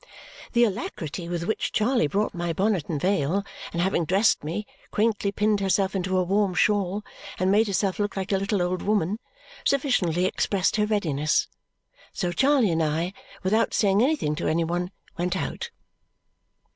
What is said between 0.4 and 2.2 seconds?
The alacrity with which Charley